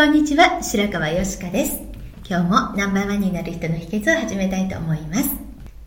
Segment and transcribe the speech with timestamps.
[0.00, 1.78] こんにちは、白川よしかです。
[2.26, 5.28] 今日もナンバーワンになる人の秘訣を始めたいと思います。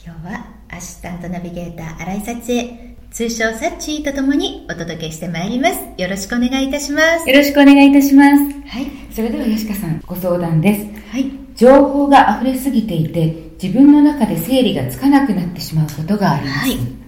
[0.05, 5.79] 今日はアシスタントナビゲーター新井幸恵、通称サッチーとともにお届けしてまいります。
[5.97, 7.27] よろしくお願いいたします。
[7.27, 8.43] よろしくお願いいたします。
[8.67, 10.85] はい、それでは吉川さん、ご相談です。
[11.09, 16.59] はい、情報が溢れすぎていて、自分の中で整理がつかなくなってしまうことがあります。
[16.59, 17.03] はい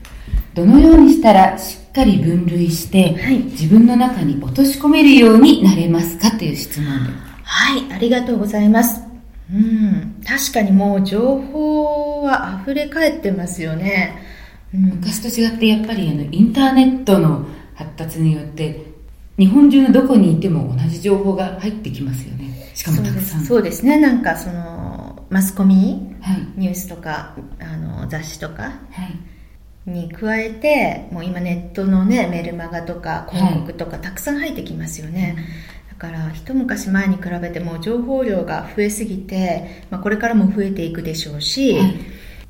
[0.55, 7.15] どのようにしたらしっかり分類して、はい自分の中に落とし込めるようになれますかという質問です。
[7.43, 9.01] はい、ありがとうございます。
[9.51, 14.21] うん、確かにもう情報は溢れ返ってますよね。
[14.73, 18.85] うん、昔と違ってやっぱりあのインターネットの発達によって、
[19.37, 22.71] 日本中のどこにいても同じ情報が入ってきますよね。
[22.73, 23.45] しかもたくさん。
[23.45, 26.47] そうですね、なんかその、マスコミはい。
[26.57, 28.69] ニュースとか、あの、雑誌とか、は
[29.03, 29.34] い。
[29.85, 35.37] に加えてもう今ネットのねメルマガとか広告とかたくさん入ってきますよね、
[35.89, 41.95] だから一昔前に比べてもう情報量が増えすぎて、まあ、これからも増えていくでしょうし、はい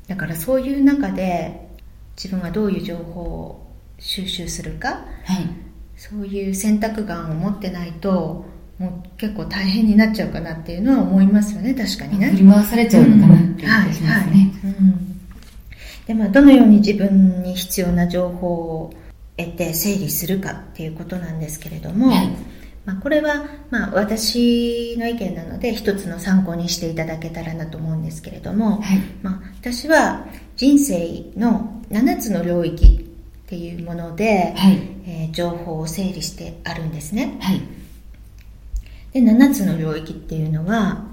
[0.06, 1.68] だからそういう中で
[2.16, 3.66] 自分がどういう情報を
[3.98, 5.48] 収集するかはい。
[5.96, 8.44] そういう選択眼を持ってないと
[8.78, 12.30] もう結構大変になっちゃうかなっていうのは思いますよね確かにね。
[12.30, 14.52] 振り回されちゃうのかなっていう気がしますね。
[14.62, 14.84] うんはいはい。
[15.00, 15.05] うん
[16.06, 18.94] でまあ、どのように自分に必要な情報を
[19.36, 22.28] 得て整理するかっていうことなんですけれども、はい
[22.86, 28.98] まあ、これは、まあ、私の意見なので一つの参考にしていただけたらなと思うんですけれども、はい。
[29.22, 30.24] まあ、私は
[30.54, 34.74] 人生の7つの領域っていうもので、はい。
[35.06, 37.36] えー情報を整理してあるんですね。
[37.40, 37.60] はい。
[39.12, 41.04] で7つの領域っていうのは、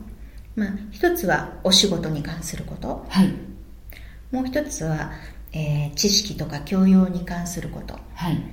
[0.55, 3.33] まあ、一つはお仕事に関することはい。
[4.33, 5.11] もう一つは、
[5.53, 7.99] えー知識とか教養に関すること。
[8.15, 8.43] はい。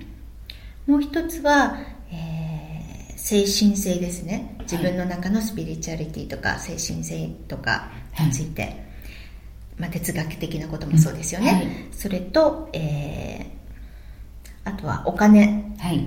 [0.86, 1.78] もう一つは、
[2.12, 4.56] えー精神性ですね。
[4.60, 8.82] 自分の中のスピリチュアリティとか精神性とかについて、
[9.78, 11.68] まあ、哲学的なこともそうですよね、はい。
[11.92, 15.74] それと、えーあとはお金。
[15.78, 16.06] はい。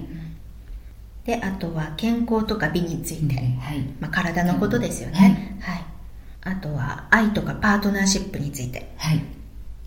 [1.25, 3.41] であとは健康とか美について、は
[3.73, 3.79] い。
[3.99, 5.83] まあ、体のことですよね、はい。
[6.41, 8.93] あとは愛とかパートナーシップについて。
[8.97, 9.23] はい。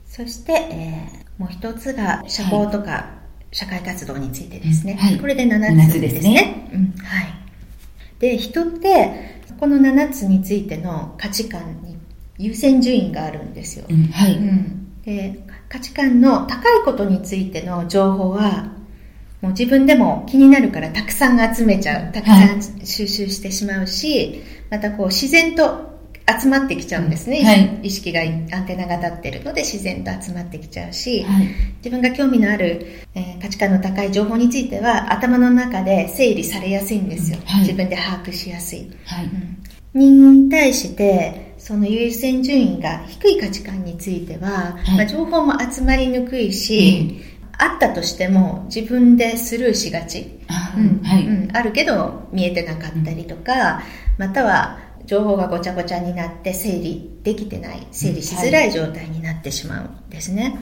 [0.07, 3.11] そして、えーもう一つが社交とか
[3.53, 5.19] 社会活動についてですね、はい。
[5.19, 6.35] これで7 7つつでですすね。
[6.35, 7.27] ねうんはい、
[8.19, 11.97] で人ってこの7つについての価値観に
[12.39, 14.35] 優先順位があるんですよ、うん、はうい。
[14.35, 18.73] ん、で価値観の高いことについての情報は
[19.41, 25.96] もう自分でも気になるからたくさん集めちゃうたくさん収集してしまうし、またこう自然と
[26.29, 27.81] 集まってきちゃうんですね、はい。
[27.85, 31.47] 意識がアンテナが立ってるので自然と集まってきちゃうし、はい。
[31.79, 37.61] 自分が興味のある、えー価値観の高い情報については頭の中で整理されやすいんですよ、はい。
[37.61, 39.31] 自分で把握しやすい、はい。
[39.95, 44.97] に対してその優先順位が低い価値観については、はい。
[44.97, 47.21] まあ、情報も集まりにくいし、
[47.59, 51.03] あったとしても自分でスルーしがち、あうん。
[51.03, 51.27] はい。
[51.27, 51.57] うん。
[51.57, 53.83] あるけど見えてなかったりとか、
[54.19, 60.59] または情報がごちゃごちゃになって整理できてない整理しづらい状態になってしまうんですね、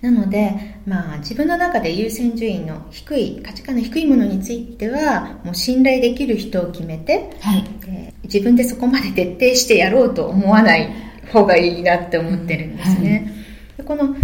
[0.00, 7.64] なので、まあ、自分の中で優先順位の低い価値観の低いものについてはもう信頼できる人を決めてはい。
[7.88, 10.92] えー自分でそこまで徹底してやろうと思わない
[11.32, 13.32] 方がいいなって思ってるんですね。
[13.76, 14.14] でこの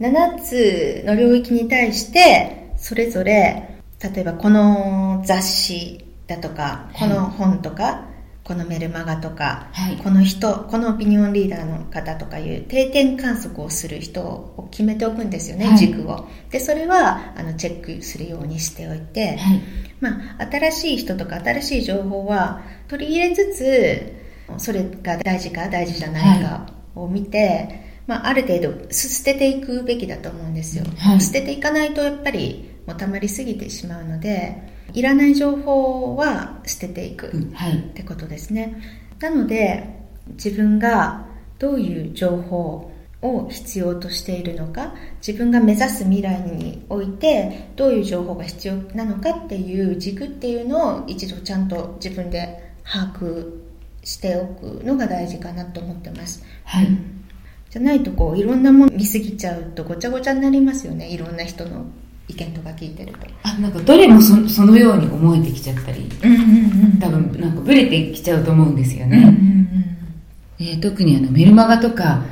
[0.00, 8.06] 7つの領域に対してそれぞれ例えばこの雑誌だとかこの本とか、
[8.50, 9.96] このメルマガとか、はい。
[9.98, 15.78] この人このオピニオンリーダーの方とかいう定点観測をする人を決めておくんですよね、はい。
[15.78, 16.26] 軸を。
[16.50, 19.60] でそれはあのチェックするようにしておいて、はい。
[20.00, 26.66] まあ、新しい人とか新しい情報は取り入れつつそれが大事か大事じゃないか
[26.96, 31.20] を見て、まあ、ある程度捨てていくべきだと思うんですよ、はい。
[31.20, 37.28] 捨てていかないとやっぱりもう溜まりすぎてしまうのでいらない情報は捨てていく。
[37.28, 38.80] ってことですね
[39.20, 40.00] なので
[40.30, 41.26] 自分が
[41.58, 42.90] どういう情報
[43.22, 44.94] を必要としているのか
[45.26, 53.60] 自分が目指す未来においてどういう情報が必要なのかっていう軸っていうのを一度ちゃんと自分で把握
[54.02, 56.88] しておくのが大事かなと思ってますはい。
[57.68, 61.84] じゃないとこういろんなもの見すぎちゃうとごちゃごちゃになりますよねいろんな人の
[62.30, 63.18] 意見とか聞いてると。
[63.42, 66.44] あ、なんかどれもそそのように思えてきちゃったり、うんうんう
[66.96, 69.96] ん多分なんかブレてきちゃうと思うんですようんうんね。
[70.60, 72.22] えー特にあのメルマガとか、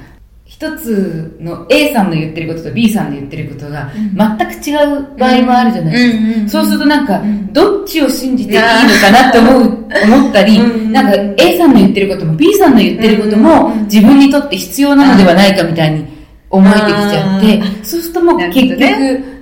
[0.45, 4.39] 一つの A さんの言ってることと B さんの言ってることがうん。
[4.39, 6.19] 全く違う場合もあるじゃないですか。
[6.19, 9.63] うんうんうんそうするとなんかうん、どっちを信じていいのかなって思う、
[10.05, 13.85] 思ったりうんうん、なんか A さんの言ってることも B さんの言ってることうんもうん。
[13.85, 16.18] 自分にとって必要なのではないかみたいに
[16.51, 18.85] 思えてきちゃってあ、そうするともう結局、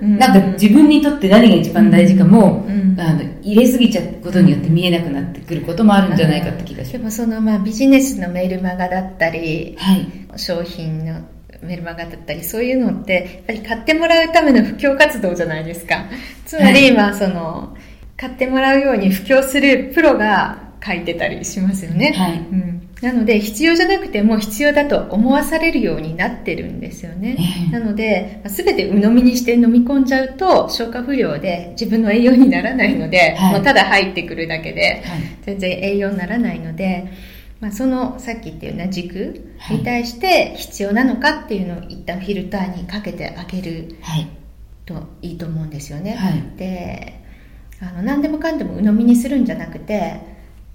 [0.01, 0.17] うん。
[0.17, 7.21] なんか自分にとって何が一番大事かもうん、あの入れすぎちゃうことによって見えなくなってくることもあるんじゃないかって気がしでます。
[7.21, 10.07] もそのまあビジネスのメルマガだったりはい。
[10.35, 11.21] 商品の
[11.63, 16.05] メルマガだったりそういうのってやっぱり買ってもらうための布教活動じゃないですか。
[16.45, 17.75] つまり今その
[18.17, 22.33] 買ってもらうように布教するプロが書いてたりしますよね、はい。
[22.33, 27.71] うん、なので必要じゃなくても必要だと思わされるようになってるんですよね、ええ。
[27.71, 33.53] なのでまあ全て鵜呑みにして飲み込んじゃうと消化不良で自分の栄養にならないので、はい。
[33.53, 35.21] もうただ入ってくるだけで、はい。
[35.43, 37.11] 全然栄養にならないので、
[37.59, 44.27] まあ、そのさっき言ったような軸に対して必要なのかっていうのを一旦フィルターにかけてあげるはい。
[44.85, 46.41] といいと思うんですよね、はい。
[46.57, 47.21] で
[47.81, 50.21] あの何でもかんでも鵜呑みにするんじゃなくて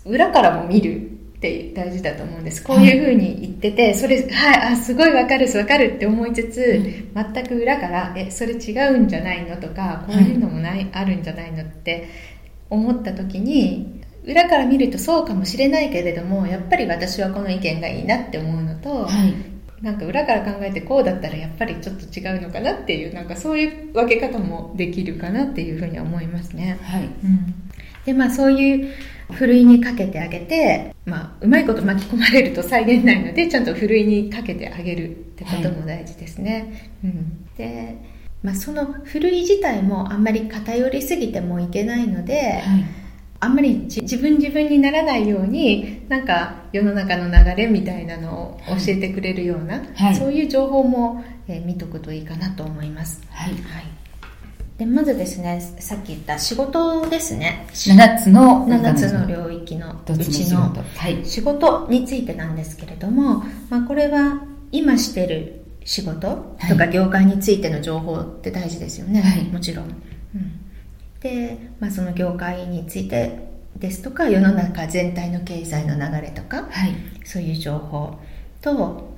[0.04, 1.11] 裏からも見る
[1.42, 6.80] って大事だと思うんですこういうふうに言ってて、それはいあすごいわかるわかるって思いつつ、
[7.14, 12.08] 全く裏からえそれ違うんじゃないのとかこういうのもない、あるんじゃないのって
[12.70, 19.34] 思った時に裏から見るとそうかもしれないけれどもやっぱり私はこの意見がいいなって思うのと、はい。
[19.82, 26.78] なんか裏から考えてこうだったらやっぱりちょっと違うのかなっていうなんかそういう分け方もできるかなっていうふうには思いますね。
[26.84, 27.02] はい。
[27.02, 27.52] うん、
[28.04, 28.94] でまあそういう
[29.32, 36.92] ふるいにかけてあげて、まあ、うまいこと巻き込まれると再現ないのでちゃんとふるいにかけてあげるってことも大事ですね。
[37.04, 37.96] うん、で、
[38.42, 43.02] まあ、そのふるい自体もあんまり偏りすぎてもいけないので、はい。
[43.40, 53.20] あんまりじ自分自分にならないようになんか世の中の流れみたいなのを教えてくれるような、はいそういう情報も、えー見とくといいかなと思います。
[53.30, 53.54] はい。
[54.78, 57.66] でまずですねさっき言った仕事ですね。
[57.72, 60.74] 7つの7つの領域のうちの。
[61.24, 69.44] 仕事についてなんですけれども、まあ、これは今してる仕事とか業界についての情報って大事ですよね、はい。
[69.44, 70.00] もちろん、うん、
[71.20, 73.38] で、まあ、その業界について
[73.76, 76.94] ですとか世の中全体の経済の流れとかはい。
[77.24, 78.18] そういう情報
[78.60, 79.11] と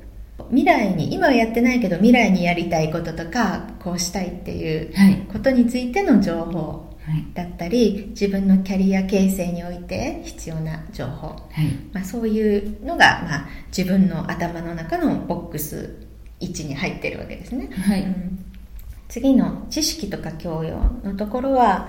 [0.51, 5.17] 未来に今はやってないけど未来にやりたいこととかこうしたいっていうはい。
[5.33, 7.25] ことについての情報はい。
[7.35, 11.67] だったり自分のキャリア形成において必要な情報はい。
[11.93, 15.97] まあ、そういうのが、まあ、自分の頭の中のボックス
[16.41, 18.45] 位置に入ってるわけですね、はいうん
[19.07, 21.89] 次の知識とか教養のところは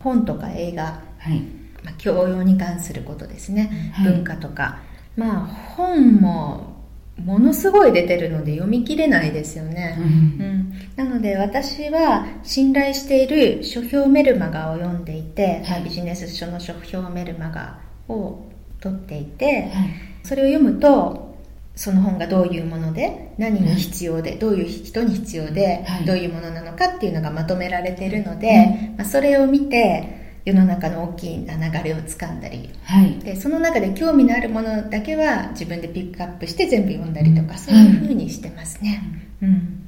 [0.00, 1.40] 本とか映画、はい。
[1.84, 4.80] まあ、教養に関することですね、はい文化とか
[5.16, 6.73] まあ本も
[7.22, 10.04] ものすごい出てるので読み切れないですよね、うん。
[10.04, 10.72] うん。
[10.96, 15.84] なので私は信頼している書評メルマガを読んでいて、はい。
[15.84, 17.78] ビジネス書の書評メルマガ
[18.08, 18.44] を
[18.80, 19.72] 取っていて、はい。
[20.24, 21.34] それを読むと
[21.76, 26.04] その本がどういうもので何に必要で、どういう人に必要で、はい。
[26.04, 32.70] どういうものなのかっていうのがまとめられているので、まあ、それを見て世の中の大きな流れをつかんだり。
[32.84, 33.18] はい。
[33.20, 37.58] でその中で興味のあるものだけは自分でピックアップして全部読んだりとか、うん。
[37.58, 39.02] そういうふうにしてますね、
[39.42, 39.84] うん。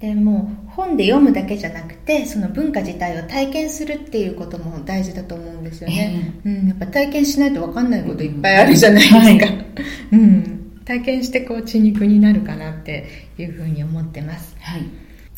[0.00, 9.66] でもう本で読むだけじゃなくてその文化自体を体験するっていうことも大事だと思うんですよね、うん、やっぱ体験しないと分かんないこといっぱいあるじゃないですか、はい。
[10.12, 13.06] うん、体験してこう血肉になるかなって
[13.38, 14.54] いうふうに思ってます。
[14.60, 14.82] はい。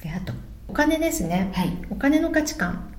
[0.02, 0.32] であと
[0.66, 1.72] お金ですね、はい。
[1.90, 2.92] お金の価値観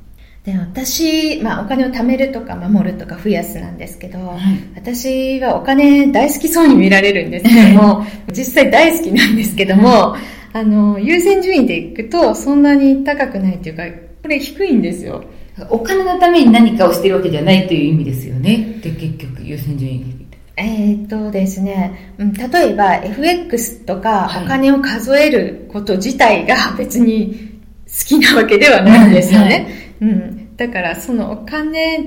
[0.50, 4.40] で私、まあ、お金を貯めるとか守るとか増やすなんですけど、はい。
[4.76, 10.16] 私はお金大好きそうに見られるんですけども 実際大好きなんですけども、
[10.52, 13.84] あの優先順位でいくとそんなに高くないというか
[14.24, 15.24] これ低いんですよ。
[15.70, 18.80] お金のために何かをしてるわけじゃないという意味ですよね。
[18.82, 20.06] で、結局、優先順位
[20.56, 24.46] えーっとですね、うん例えば FX とかはい。
[24.46, 29.96] お金を数えること自体が別に好きなわけではないんですよね。
[30.02, 32.02] うん、だからそのお金っ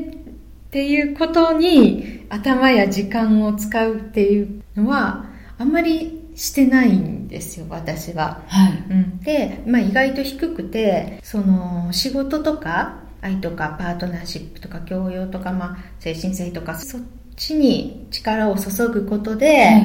[0.71, 5.25] ていうことに頭や時間を使うっていうのは
[5.57, 8.43] あんまりしてないんですよ、私は。
[8.49, 8.73] はい。
[8.91, 17.01] うん、で、まあ、意外と低くてその仕事とか愛とかパートナーシップとか教養とか、まあ、精神性とかそっ
[17.37, 19.83] ちに力を注ぐことで、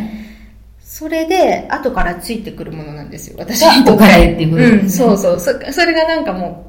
[0.82, 4.90] それで後からついてくるものなんですよ私にとっていうん。
[4.90, 6.67] そうそうそそれがなんかもう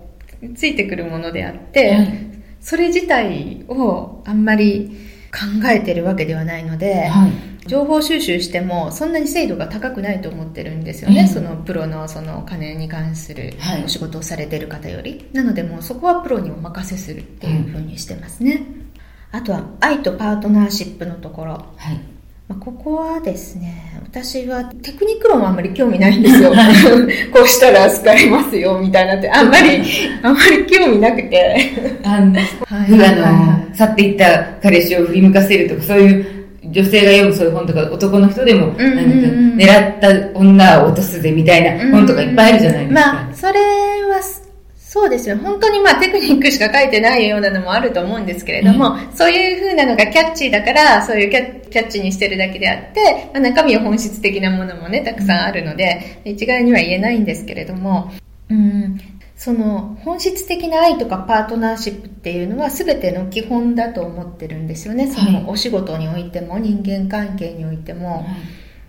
[0.54, 2.28] ついてくるものであって、はい
[2.60, 4.90] それ自体をあんまり
[5.32, 7.32] 考えてるわけではないので、はい。
[7.68, 11.28] 情報収集してもそんなに精度が高くないと思ってるんですよね、うん。
[11.28, 13.84] そのプロのそのお金に関するはい。
[13.84, 18.66] お仕事をされてる方より、なのでもうそこはプロにお任せするっていうふうにしてますね、
[19.30, 22.00] あとは愛とパートナーシップのところ、はい。
[22.48, 26.50] まあ、ここはですね私はテクニック論はあんまり興味ないんですよ。
[27.30, 29.30] こうしたら好かれますよみたいなって。
[29.30, 29.82] あんまり
[30.22, 31.72] あんまり興味なくて。
[32.02, 32.44] あの、はい。
[33.04, 36.26] あの、去っていった彼氏を振り向かせるとか、そういう
[36.70, 39.58] 女性が読むそういう本とか、男の人でも、うんうんうん。
[39.58, 43.12] なんか、狙った女を落とすぜみたいな本とかいっぱいあるじゃないですか。
[43.12, 43.77] まあ、それは、
[44.90, 45.36] そうですよ。
[45.36, 58.10] 本当にまあテクニックしか書いてないようなのもあると思うんですけれども、そういう風なのがキャッチーだから、そういうキャキャッチにしてるだけであって、まあ、中身は本質的なものもね、たくさんあるので、一概には言えないんですけれども、
[58.48, 58.98] うん、
[59.36, 65.06] その本質的な愛とかパートナーシップっていうのは全ての基本だと思ってるんですよね。
[65.06, 68.24] そのお仕事においても人間関係においても。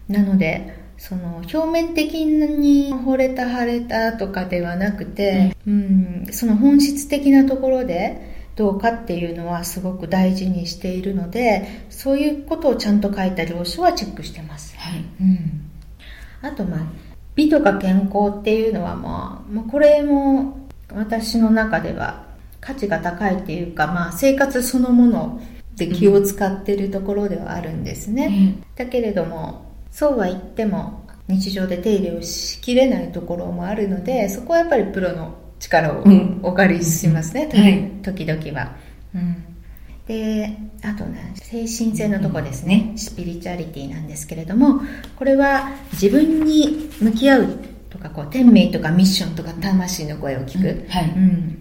[0.08, 15.00] なのでその表面的に惚れた腫れたとかではなくて、うん、その本質的なところでどうかっていうのはすごく大事にしているのでそういうことをちゃんと書いた領書はチェックしてます、はい。
[15.22, 15.72] うん、
[16.42, 16.80] あとまあ
[17.36, 22.26] 美とか健康っていうのはまあ、まあ、これも私の中では
[22.60, 25.42] 価値が高いっていうか、まあ、生活そのもの
[25.78, 36.40] で気を使ってるところではあるんですね、だけれどもそうは言っても日常で手入れをしきれないところもあるのでそこはやっぱりプロの力をうん。
[36.42, 37.92] お借りしますね、うんはい。
[38.02, 38.76] 時々は、
[39.14, 39.44] うん、
[40.08, 44.82] であとね精神性のとこですね、スピリチュアリティなんですけれども
[45.18, 50.88] これは自分に向き合うとかこう天命とかミッションとか魂の声を聞く、うん。
[50.90, 51.10] はい。
[51.12, 51.59] うん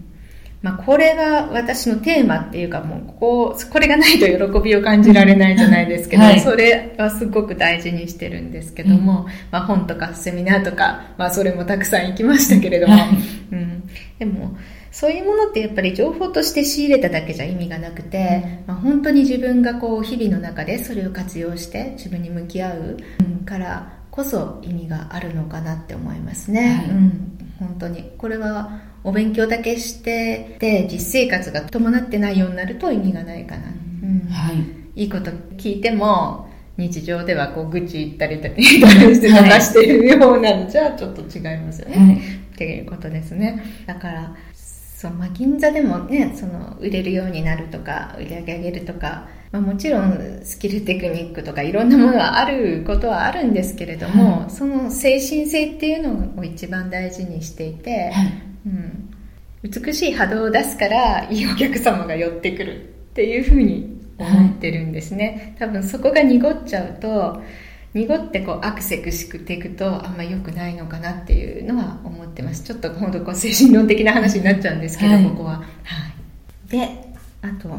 [0.61, 6.41] まあ、これが私のテーマっていうかもうこここれがないと喜びを感じられないじゃないですけど、はい。
[6.41, 13.09] それはすごく大事にしてるんですけども、まあ、本とかセミナーとか、まあ、それもたくさん行きましたけれども、はい。
[13.53, 13.83] うん、
[14.19, 14.57] でも
[14.91, 26.89] そういうものってやっぱり情報として仕入れただけじゃ意味がなくて、まあ、本当に自分がこう日々の中でそれを活用して自分に向き合ううんからこそ意味があるのかなって思いますね、はい。
[26.89, 28.11] うん、本当に。
[28.17, 34.53] これはお勉強だけしてで実生活が伴ってないようになると意味がないかな、うんは
[34.95, 35.01] い。
[35.01, 42.15] いいこと聞いても日常ではこう愚痴言ったりとかしてとかしてるようなのじゃちょっと違いますよね、はい。
[42.15, 58.48] っていうことですねだからそう、まあ、銀座でもねその売れるようになるとか売り上げ上げるとか、まあ、もちろんスキルテクニックとかいろんなものはあることはあるんですけれども、その精神性っていうのを一番大事にしていて、はい。
[58.65, 59.09] うん、
[59.63, 67.41] 美しい波動を出すからいいお客様が寄ってくるっていうふうに思ってるんですね、多分そこが濁っちゃうと
[67.93, 72.63] 濁ってこうアクセクしくていくとあんま良くないのかなっていうのは思ってます。
[72.63, 75.23] ちょっと今度こう精神論的な話になっちゃうんですけど、はい。
[75.23, 75.63] ここは、は
[76.67, 76.87] い、で
[77.41, 77.69] あと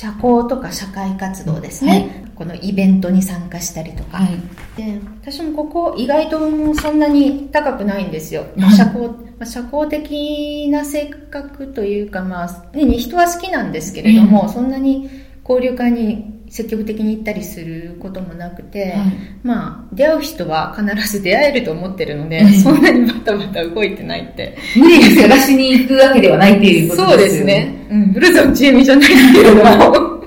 [0.00, 4.28] 社交とか社会活動ですね、このイベントに参加したりとか、はい。
[4.74, 8.72] で私もここ意外ともうそんなに高くないんですよ、はい。
[8.72, 15.10] 社交まあ社交的な性格というか、まあね、人は好きなんですけれども、そんなに
[15.46, 19.12] 交流会に積極的に行ったりすることもなくて、はい。
[19.44, 22.52] まあ出会う人は必ず出会えると思ってるので、うん。
[22.52, 24.58] そんなにバタバタ動いてないって。
[24.76, 27.86] 無理に探しに行くわけではないっていうことそうでよですすね。
[27.90, 30.20] うん、ブルゾンちえみじゃないけれども。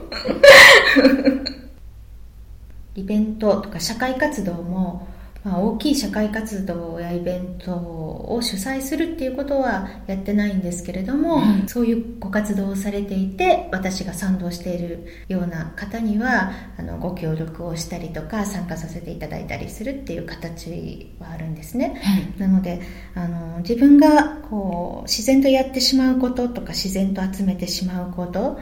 [2.96, 5.06] イベントとか社会活動も、
[5.44, 22.00] まあ、大きい社会活動やイベントを主催するっていうことはやってないんですけれども、はいそういうご活動をされていて私が賛同しているような方にはあのご協力をしたりとか参加させていただいたりするっていう形はあるんですね。
[22.04, 22.40] はい。
[22.40, 22.82] なので
[23.16, 28.60] あの自分がこう自然とやってしまうこととか自然と集めてしまうこと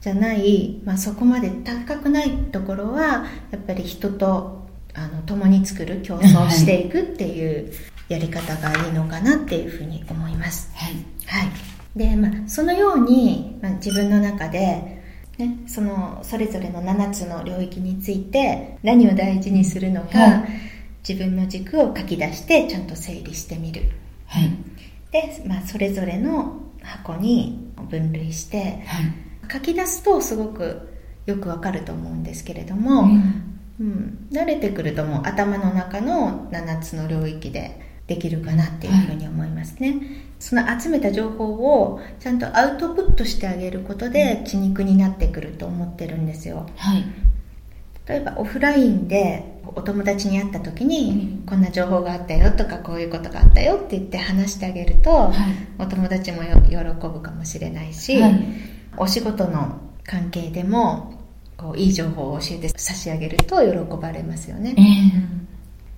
[0.00, 4.61] じゃない、まあ、そこまで高くないところはやっぱり人と
[4.94, 7.72] あの共に作る競争していくっていう
[8.08, 10.70] やり方がいいのかなっていうふうに思います。
[10.74, 10.92] はい。
[11.26, 15.02] はい、で、まあ、そのように、まあ、自分の中で、
[15.38, 20.72] ね、そのそれぞれの7つの領域について何を大事にするのか、はい
[21.06, 23.90] 自分の軸を書き出してちゃんと整理してみる
[24.26, 24.50] はい。
[25.10, 29.52] で、まあ、それぞれの箱に分類してはい。
[29.52, 30.88] 書き出すとすごく
[31.26, 33.51] よくわかると思うんですけれども、うん
[33.82, 39.94] うん、慣れてくるともう頭の中の7つの領域でできるかなっていうふうに思いますね、
[40.38, 41.46] その集めた情報
[41.82, 46.68] をちゃんとアウトプットしてあげることで血肉になってくると思ってるんですよ。
[46.76, 47.04] はい。
[48.06, 51.46] 例えばオフラインでお友達に会った時に、うん。
[51.46, 55.34] こんな情報があったよとかこういうことがあったよって言って話してあげると、はい。
[55.78, 58.44] お友達もよ喜ぶかもしれないし、はい。
[58.96, 61.21] お仕事の関係でも
[61.62, 64.74] こういい情報を教えて差し上げると喜ばれますよね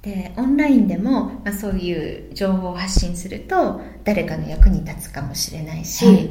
[0.04, 6.30] えでオンラインでも、まあ、そういう情報を発信すると誰かの役に立つかもしれないし、はい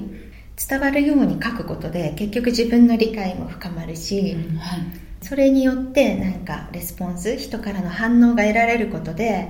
[0.56, 4.80] 伝わるように書くことで結局自分の理解も深まるえし、はい。
[5.20, 9.50] それによって何かレスポンス人からの反応が得られることで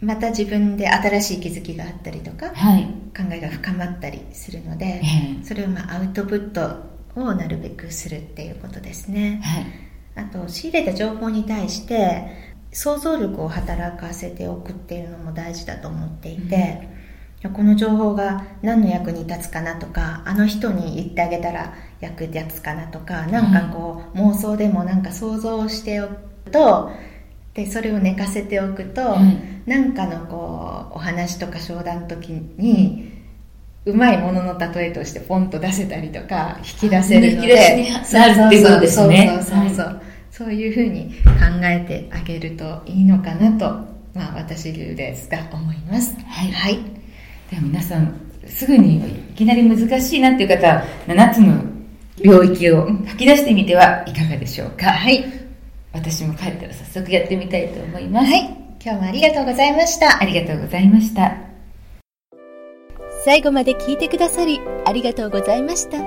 [0.00, 2.82] また自分で新しい気づきがあったりとかはい。
[3.16, 5.02] 考えが深まったりするのでえ
[5.40, 9.40] えそれをまあアウトプットをなるべくするっていうことですね。
[9.42, 9.66] はい。
[10.14, 12.26] あと仕入れた情報に対して
[12.70, 16.88] 想像力を働かせておくっていうのも大事だと思っていて、
[17.52, 26.92] この情報が何の役に立つかなとかあの人に言ってあげたら役立つかなとかなんかこう、妄想でもなんか想像しておくと
[27.54, 33.11] でそれを寝かせておくと、はいなんかのこうお話とか商談の時に
[33.84, 37.86] うまいものの例えとしてポンと出せたりとか引き出せるので。
[38.12, 39.26] なるってことですね。
[39.34, 40.52] そうそうそうそう、そう。
[40.52, 40.68] い。
[40.68, 43.64] うふうに考えてあげるといいのかなと、
[44.14, 46.14] まあ、私流ですが思います。
[46.26, 46.52] はい。
[46.52, 46.74] はい、
[47.50, 48.14] では皆さん、
[48.46, 49.00] すぐにい
[49.34, 51.64] きなり難しいなっていう方は、7つの
[52.22, 54.92] 領域を書き出してみてはいかがでしょうか。
[54.92, 55.24] はい。
[55.92, 58.26] 私も帰ったら早速やってみたいと思います。
[58.26, 58.40] はい、
[58.82, 60.22] 今日もありがとうございました。
[60.22, 61.51] ありがとうございました。
[63.24, 65.98] 最後まで聞いてくださりありがとうございました。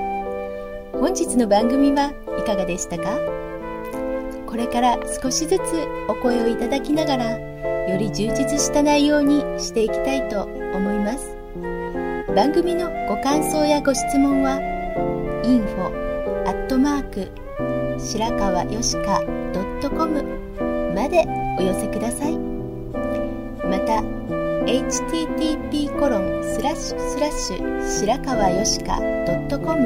[0.92, 3.18] 本日の番組はいかがでしたか？
[4.46, 5.62] これから少しずつ
[6.08, 11.34] お声をいただきながらより充実した内容にしていきたいと思います。
[12.34, 14.60] 番組のご感想やご質問は
[15.42, 15.86] info
[16.46, 17.30] アットマーク
[17.98, 19.22] 白川よしか
[19.80, 20.22] .com
[20.94, 21.24] まで
[21.58, 22.36] お寄せください。
[22.36, 24.02] また
[24.66, 29.80] http コロンスラッシュスラッシュ白川よしか .com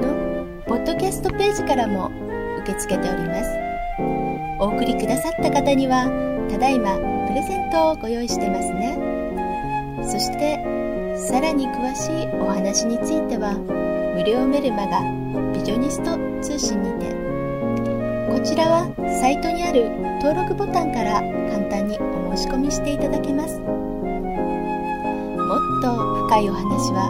[0.00, 2.12] のポッドキャストページからも
[2.60, 3.50] 受け付けております。
[4.60, 6.06] お送りくださった方には
[6.48, 6.94] ただいま
[7.26, 8.96] プレゼントをご用意してますね。
[10.04, 10.62] そして
[11.18, 13.54] さらに詳しいお話については
[14.14, 15.00] 無料メルマガ
[15.52, 17.10] ビジョニスト通信にて
[18.30, 18.86] こちらは
[19.20, 19.90] サイトにある
[20.22, 23.60] 登録ボタンから簡単にお申し込みしていただけます。
[25.46, 27.06] もっと深いお話は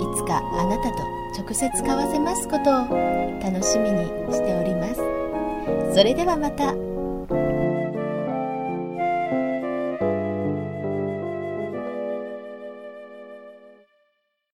[0.00, 0.98] いつかあなたと
[1.36, 5.00] 直接交わせますことを楽しみにしております。
[5.94, 6.85] それではまた。